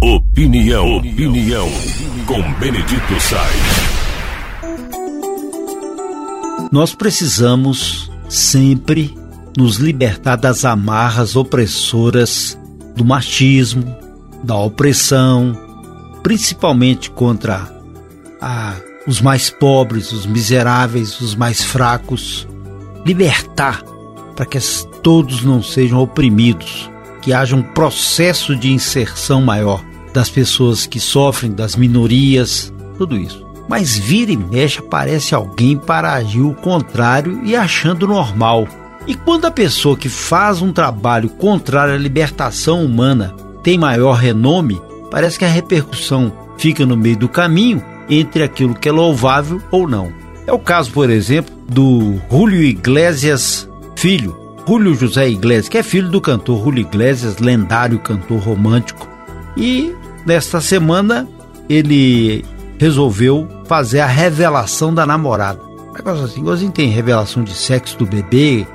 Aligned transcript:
Opinião, 0.00 0.98
opinião, 0.98 1.68
com 2.24 2.40
Benedito 2.60 3.20
Sainz. 3.20 3.88
Nós 6.70 6.94
precisamos 6.94 8.08
sempre 8.28 9.12
nos 9.56 9.78
libertar 9.78 10.36
das 10.36 10.64
amarras 10.64 11.34
opressoras 11.34 12.56
do 12.94 13.04
machismo, 13.04 13.92
da 14.44 14.56
opressão, 14.56 15.58
principalmente 16.22 17.10
contra 17.10 17.68
a, 18.40 18.76
os 19.04 19.20
mais 19.20 19.50
pobres, 19.50 20.12
os 20.12 20.26
miseráveis, 20.26 21.20
os 21.20 21.34
mais 21.34 21.64
fracos. 21.64 22.46
Libertar 23.04 23.82
para 24.36 24.46
que 24.46 24.60
todos 25.02 25.42
não 25.42 25.60
sejam 25.60 25.98
oprimidos, 25.98 26.88
que 27.20 27.32
haja 27.32 27.56
um 27.56 27.62
processo 27.62 28.54
de 28.54 28.72
inserção 28.72 29.42
maior 29.42 29.87
das 30.12 30.30
pessoas 30.30 30.86
que 30.86 30.98
sofrem, 31.00 31.52
das 31.52 31.76
minorias, 31.76 32.72
tudo 32.96 33.16
isso. 33.16 33.46
Mas 33.68 33.96
vira 33.96 34.32
e 34.32 34.36
mexe 34.36 34.78
aparece 34.78 35.34
alguém 35.34 35.76
para 35.76 36.14
agir 36.14 36.40
o 36.40 36.54
contrário 36.54 37.40
e 37.44 37.54
achando 37.54 38.06
normal. 38.06 38.66
E 39.06 39.14
quando 39.14 39.46
a 39.46 39.50
pessoa 39.50 39.96
que 39.96 40.08
faz 40.08 40.60
um 40.62 40.72
trabalho 40.72 41.28
contrário 41.28 41.94
à 41.94 41.96
libertação 41.96 42.84
humana 42.84 43.34
tem 43.62 43.78
maior 43.78 44.14
renome, 44.14 44.80
parece 45.10 45.38
que 45.38 45.44
a 45.44 45.48
repercussão 45.48 46.32
fica 46.56 46.84
no 46.84 46.96
meio 46.96 47.16
do 47.16 47.28
caminho 47.28 47.82
entre 48.08 48.42
aquilo 48.42 48.74
que 48.74 48.88
é 48.88 48.92
louvável 48.92 49.60
ou 49.70 49.86
não. 49.86 50.12
É 50.46 50.52
o 50.52 50.58
caso, 50.58 50.90
por 50.90 51.10
exemplo, 51.10 51.54
do 51.68 52.18
Julio 52.30 52.62
Iglesias 52.62 53.68
Filho, 53.96 54.36
Julio 54.66 54.94
José 54.94 55.28
Iglesias, 55.28 55.68
que 55.68 55.78
é 55.78 55.82
filho 55.82 56.08
do 56.08 56.20
cantor 56.20 56.62
Julio 56.62 56.82
Iglesias, 56.82 57.38
lendário 57.38 57.98
cantor 57.98 58.38
romântico. 58.38 59.08
E 59.58 59.94
nesta 60.24 60.60
semana 60.60 61.28
ele 61.68 62.44
resolveu 62.78 63.46
fazer 63.66 64.00
a 64.00 64.06
revelação 64.06 64.94
da 64.94 65.04
namorada. 65.04 65.60
Negócio 65.94 66.24
assim, 66.24 66.40
igualzinho 66.40 66.70
tem 66.70 66.88
revelação 66.88 67.42
de 67.42 67.52
sexo 67.52 67.98
do 67.98 68.06
bebê. 68.06 68.66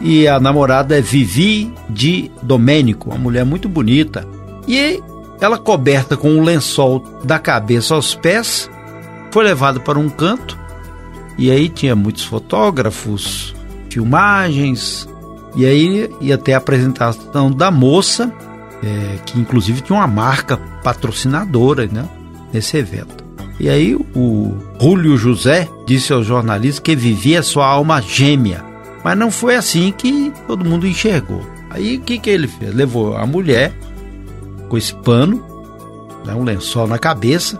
E 0.00 0.26
a 0.26 0.40
namorada 0.40 0.98
é 0.98 1.00
Vivi 1.00 1.72
de 1.88 2.28
Domênico, 2.42 3.10
uma 3.10 3.18
mulher 3.18 3.44
muito 3.44 3.68
bonita. 3.68 4.26
E 4.66 5.00
ela, 5.40 5.58
coberta 5.58 6.16
com 6.16 6.28
um 6.28 6.42
lençol 6.42 7.04
da 7.22 7.38
cabeça 7.38 7.94
aos 7.94 8.14
pés, 8.14 8.68
foi 9.30 9.44
levada 9.44 9.78
para 9.78 9.98
um 9.98 10.08
canto. 10.08 10.58
E 11.38 11.50
aí 11.50 11.68
tinha 11.68 11.94
muitos 11.94 12.24
fotógrafos, 12.24 13.54
filmagens. 13.90 15.08
E 15.54 15.64
aí 15.64 16.10
ia 16.20 16.36
ter 16.36 16.54
a 16.54 16.58
apresentação 16.58 17.50
da 17.50 17.70
moça, 17.70 18.32
é, 18.82 19.18
que 19.24 19.38
inclusive 19.38 19.80
tinha 19.80 19.98
uma 19.98 20.06
marca 20.06 20.56
patrocinadora 20.56 21.86
né, 21.86 22.08
nesse 22.52 22.76
evento. 22.76 23.22
E 23.60 23.68
aí 23.68 23.94
o 23.94 24.56
Rúlio 24.80 25.16
José 25.16 25.68
disse 25.86 26.12
aos 26.12 26.26
jornalistas 26.26 26.80
que 26.80 26.96
vivia 26.96 27.42
sua 27.42 27.66
alma 27.66 28.00
gêmea. 28.00 28.64
Mas 29.04 29.16
não 29.16 29.30
foi 29.30 29.56
assim 29.56 29.92
que 29.92 30.32
todo 30.46 30.64
mundo 30.64 30.86
enxergou. 30.86 31.42
Aí 31.70 31.96
o 31.96 32.00
que, 32.00 32.18
que 32.18 32.30
ele 32.30 32.48
fez? 32.48 32.74
Levou 32.74 33.16
a 33.16 33.26
mulher 33.26 33.72
com 34.68 34.76
esse 34.76 34.94
pano, 34.94 35.44
né, 36.24 36.34
um 36.34 36.44
lençol 36.44 36.86
na 36.86 36.98
cabeça, 36.98 37.58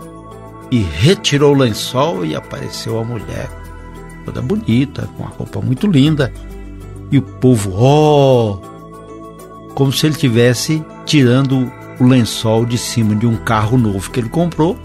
e 0.70 0.80
retirou 0.80 1.54
o 1.54 1.58
lençol 1.58 2.24
e 2.24 2.34
apareceu 2.34 2.98
a 2.98 3.04
mulher 3.04 3.48
toda 4.24 4.40
bonita, 4.40 5.08
com 5.16 5.22
uma 5.22 5.32
roupa 5.32 5.60
muito 5.60 5.86
linda. 5.86 6.32
E 7.10 7.18
o 7.18 7.22
povo, 7.22 7.74
ó, 7.76 8.52
oh, 8.52 9.72
como 9.74 9.92
se 9.92 10.06
ele 10.06 10.14
tivesse 10.14 10.82
tirando 11.04 11.70
o 11.98 12.04
lençol 12.04 12.64
de 12.64 12.78
cima 12.78 13.14
de 13.14 13.26
um 13.26 13.36
carro 13.36 13.76
novo 13.76 14.10
que 14.10 14.20
ele 14.20 14.28
comprou 14.28 14.78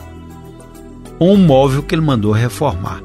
ou 1.20 1.34
um 1.34 1.38
móvel 1.38 1.82
que 1.84 1.96
ele 1.96 2.02
mandou 2.02 2.32
reformar. 2.32 3.02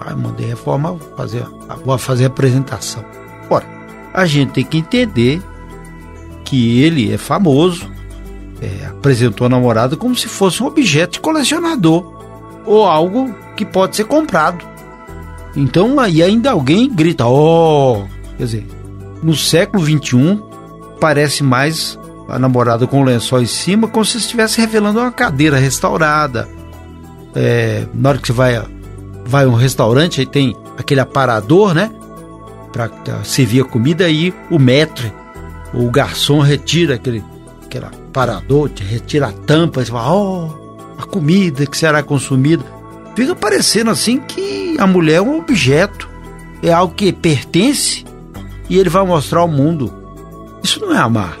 Aí 0.00 0.14
mandei 0.14 0.46
reformar, 0.46 0.92
vou 0.92 1.16
fazer, 1.16 1.44
vou 1.84 1.98
fazer 1.98 2.24
a 2.24 2.28
apresentação. 2.28 3.04
Ora, 3.50 3.66
a 4.14 4.24
gente 4.24 4.52
tem 4.52 4.64
que 4.64 4.78
entender 4.78 5.42
que 6.44 6.80
ele 6.80 7.12
é 7.12 7.18
famoso, 7.18 7.90
é, 8.60 8.86
apresentou 8.86 9.46
a 9.46 9.50
namorada 9.50 9.96
como 9.96 10.14
se 10.14 10.26
fosse 10.26 10.62
um 10.62 10.66
objeto 10.66 11.14
de 11.14 11.20
colecionador 11.20 12.20
ou 12.64 12.84
algo 12.84 13.34
que 13.56 13.64
pode 13.64 13.96
ser 13.96 14.04
comprado. 14.04 14.64
Então 15.56 15.98
aí 15.98 16.22
ainda 16.22 16.52
alguém 16.52 16.88
grita, 16.88 17.26
oh, 17.26 18.04
quer 18.36 18.44
dizer, 18.44 18.66
no 19.22 19.34
século 19.34 19.82
21 19.82 20.40
parece 21.00 21.42
mais 21.42 21.98
a 22.30 22.38
namorada 22.38 22.86
com 22.86 23.00
o 23.00 23.04
lençol 23.04 23.42
em 23.42 23.46
cima 23.46 23.88
como 23.88 24.04
se 24.04 24.18
estivesse 24.18 24.60
revelando 24.60 25.00
uma 25.00 25.12
cadeira 25.12 25.58
restaurada, 25.58 26.48
é, 27.34 27.86
na 27.94 28.10
hora 28.10 28.18
que 28.18 28.28
você 28.28 28.32
vai, 28.32 28.62
vai 29.24 29.44
a 29.44 29.48
um 29.48 29.54
restaurante, 29.54 30.20
aí 30.20 30.26
tem 30.26 30.56
aquele 30.76 31.00
aparador, 31.00 31.74
né? 31.74 31.90
Para 32.72 32.90
servir 33.24 33.62
a 33.62 33.64
comida, 33.64 34.04
aí 34.04 34.34
o 34.50 34.58
maître, 34.58 35.12
o 35.74 35.90
garçom 35.90 36.40
retira 36.40 36.94
aquele, 36.94 37.22
aquele 37.64 37.86
aparador, 37.86 38.70
retira 38.78 39.28
a 39.28 39.32
tampa, 39.32 39.82
e 39.82 39.86
fala, 39.86 40.12
oh, 40.12 40.48
a 40.98 41.02
comida 41.04 41.66
que 41.66 41.76
será 41.76 42.02
consumida. 42.02 42.64
Fica 43.14 43.34
parecendo 43.34 43.90
assim 43.90 44.18
que 44.18 44.76
a 44.78 44.86
mulher 44.86 45.16
é 45.16 45.22
um 45.22 45.38
objeto, 45.38 46.08
é 46.62 46.72
algo 46.72 46.94
que 46.94 47.12
pertence 47.12 48.04
e 48.68 48.78
ele 48.78 48.88
vai 48.88 49.04
mostrar 49.04 49.40
ao 49.40 49.48
mundo. 49.48 49.92
Isso 50.62 50.80
não 50.80 50.94
é 50.94 50.98
amar, 50.98 51.36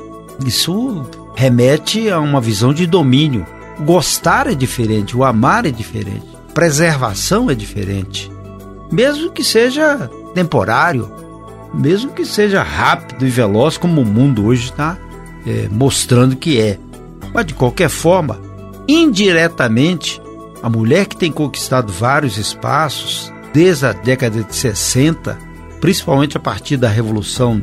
isso 0.46 1.06
remete 1.34 2.10
a 2.10 2.18
uma 2.18 2.40
visão 2.40 2.72
de 2.72 2.86
domínio 2.86 3.46
Gostar 3.84 4.46
é 4.46 4.54
diferente, 4.54 5.16
o 5.16 5.24
amar 5.24 5.64
é 5.64 5.70
diferente, 5.70 6.26
preservação 6.52 7.50
é 7.50 7.54
diferente. 7.54 8.30
Mesmo 8.92 9.30
que 9.30 9.42
seja 9.42 10.10
temporário, 10.34 11.10
mesmo 11.72 12.12
que 12.12 12.24
seja 12.24 12.62
rápido 12.62 13.26
e 13.26 13.30
veloz, 13.30 13.78
como 13.78 14.02
o 14.02 14.06
mundo 14.06 14.44
hoje 14.44 14.64
está 14.64 14.98
é, 15.46 15.68
mostrando 15.70 16.36
que 16.36 16.60
é. 16.60 16.78
Mas 17.32 17.46
de 17.46 17.54
qualquer 17.54 17.88
forma, 17.88 18.38
indiretamente, 18.86 20.20
a 20.62 20.68
mulher 20.68 21.06
que 21.06 21.16
tem 21.16 21.32
conquistado 21.32 21.90
vários 21.90 22.36
espaços 22.36 23.32
desde 23.54 23.86
a 23.86 23.92
década 23.92 24.42
de 24.42 24.54
60, 24.54 25.38
principalmente 25.80 26.36
a 26.36 26.40
partir 26.40 26.76
da 26.76 26.88
revolução 26.88 27.62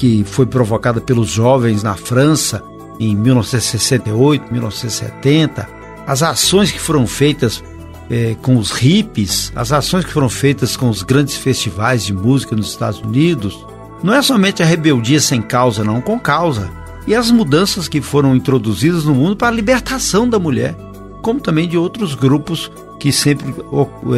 que 0.00 0.24
foi 0.24 0.46
provocada 0.46 0.98
pelos 0.98 1.28
jovens 1.28 1.82
na 1.82 1.94
França 1.94 2.64
em 2.98 3.14
1968, 3.14 4.50
1970, 4.50 5.68
as 6.06 6.22
ações 6.22 6.72
que 6.72 6.80
foram 6.80 7.06
feitas 7.06 7.62
é, 8.08 8.34
com 8.40 8.56
os 8.56 8.70
hippies, 8.70 9.52
as 9.54 9.72
ações 9.72 10.06
que 10.06 10.10
foram 10.10 10.30
feitas 10.30 10.74
com 10.74 10.88
os 10.88 11.02
grandes 11.02 11.36
festivais 11.36 12.02
de 12.02 12.14
música 12.14 12.56
nos 12.56 12.70
Estados 12.70 12.98
Unidos, 13.00 13.62
não 14.02 14.14
é 14.14 14.22
somente 14.22 14.62
a 14.62 14.66
rebeldia 14.66 15.20
sem 15.20 15.42
causa, 15.42 15.84
não, 15.84 16.00
com 16.00 16.18
causa. 16.18 16.70
E 17.06 17.14
as 17.14 17.30
mudanças 17.30 17.86
que 17.86 18.00
foram 18.00 18.34
introduzidas 18.34 19.04
no 19.04 19.14
mundo 19.14 19.36
para 19.36 19.48
a 19.48 19.52
libertação 19.52 20.26
da 20.26 20.38
mulher, 20.38 20.74
como 21.20 21.40
também 21.40 21.68
de 21.68 21.76
outros 21.76 22.14
grupos 22.14 22.72
que 22.98 23.12
sempre 23.12 23.54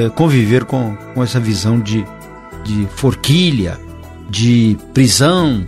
é, 0.00 0.08
conviveram 0.10 0.64
com, 0.64 0.96
com 1.12 1.24
essa 1.24 1.40
visão 1.40 1.80
de, 1.80 2.06
de 2.62 2.86
forquilha, 2.94 3.80
de 4.32 4.78
prisão 4.94 5.64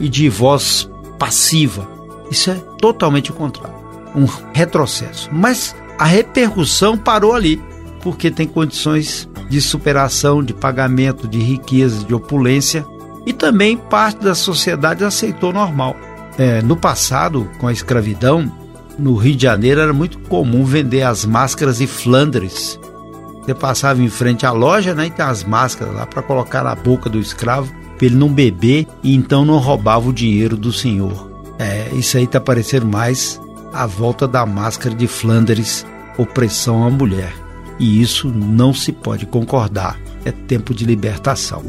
e 0.00 0.08
de 0.08 0.28
voz 0.30 0.90
passiva. 1.18 1.86
Isso 2.30 2.50
é 2.50 2.54
totalmente 2.80 3.30
o 3.30 3.34
contrário. 3.34 3.76
Um 4.14 4.26
retrocesso. 4.54 5.28
Mas 5.30 5.76
a 5.98 6.06
repercussão 6.06 6.96
parou 6.96 7.34
ali, 7.34 7.62
porque 8.02 8.30
tem 8.30 8.48
condições 8.48 9.28
de 9.50 9.60
superação, 9.60 10.42
de 10.42 10.54
pagamento, 10.54 11.28
de 11.28 11.38
riqueza, 11.38 12.04
de 12.04 12.14
opulência, 12.14 12.86
e 13.26 13.34
também 13.34 13.76
parte 13.76 14.24
da 14.24 14.34
sociedade 14.34 15.04
aceitou 15.04 15.52
normal. 15.52 15.94
É, 16.38 16.62
no 16.62 16.76
passado, 16.76 17.48
com 17.58 17.68
a 17.68 17.72
escravidão, 17.72 18.50
no 18.98 19.14
Rio 19.14 19.36
de 19.36 19.42
Janeiro 19.42 19.80
era 19.80 19.92
muito 19.92 20.18
comum 20.20 20.64
vender 20.64 21.02
as 21.02 21.26
máscaras 21.26 21.78
de 21.78 21.86
Flandres. 21.86 22.80
Você 23.42 23.54
passava 23.54 24.02
em 24.02 24.08
frente 24.08 24.46
à 24.46 24.52
loja 24.52 24.94
né, 24.94 25.06
e 25.06 25.10
tem 25.10 25.24
as 25.24 25.44
máscaras 25.44 25.94
lá 25.94 26.06
para 26.06 26.22
colocar 26.22 26.64
na 26.64 26.74
boca 26.74 27.10
do 27.10 27.18
escravo, 27.18 27.72
para 27.96 28.06
ele 28.06 28.16
não 28.16 28.32
beber 28.32 28.86
e 29.02 29.14
então 29.14 29.44
não 29.44 29.58
roubava 29.58 30.08
o 30.08 30.12
dinheiro 30.12 30.56
do 30.56 30.72
senhor. 30.72 31.30
É, 31.58 31.88
isso 31.94 32.16
aí 32.16 32.26
tá 32.26 32.40
parecendo 32.40 32.86
mais 32.86 33.40
a 33.72 33.86
volta 33.86 34.26
da 34.26 34.44
máscara 34.46 34.94
de 34.94 35.06
Flandres, 35.06 35.86
opressão 36.18 36.84
à 36.84 36.90
mulher. 36.90 37.34
E 37.78 38.00
isso 38.00 38.28
não 38.28 38.72
se 38.72 38.92
pode 38.92 39.26
concordar. 39.26 39.98
É 40.24 40.32
tempo 40.32 40.74
de 40.74 40.84
libertação. 40.84 41.62